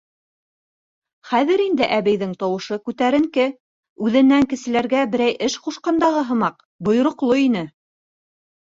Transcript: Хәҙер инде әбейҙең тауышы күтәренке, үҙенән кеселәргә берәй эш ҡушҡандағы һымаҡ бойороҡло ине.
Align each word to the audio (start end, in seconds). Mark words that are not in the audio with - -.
Хәҙер 1.33 1.63
инде 1.65 1.89
әбейҙең 1.97 2.31
тауышы 2.45 2.79
күтәренке, 2.89 3.47
үҙенән 4.09 4.49
кеселәргә 4.57 5.05
берәй 5.15 5.39
эш 5.51 5.61
ҡушҡандағы 5.69 6.29
һымаҡ 6.35 6.69
бойороҡло 6.91 7.43
ине. 7.49 7.67